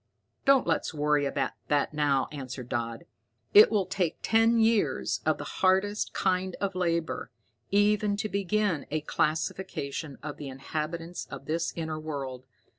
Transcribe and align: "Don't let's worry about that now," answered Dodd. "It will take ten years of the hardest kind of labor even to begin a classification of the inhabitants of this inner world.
"Don't 0.45 0.65
let's 0.65 0.95
worry 0.95 1.27
about 1.27 1.51
that 1.67 1.93
now," 1.93 2.27
answered 2.31 2.67
Dodd. 2.69 3.05
"It 3.53 3.69
will 3.69 3.85
take 3.85 4.17
ten 4.23 4.57
years 4.57 5.21
of 5.27 5.37
the 5.37 5.43
hardest 5.43 6.11
kind 6.11 6.55
of 6.59 6.73
labor 6.73 7.29
even 7.69 8.17
to 8.17 8.27
begin 8.27 8.87
a 8.89 9.01
classification 9.01 10.17
of 10.23 10.37
the 10.37 10.49
inhabitants 10.49 11.27
of 11.27 11.45
this 11.45 11.71
inner 11.75 11.99
world. 11.99 12.47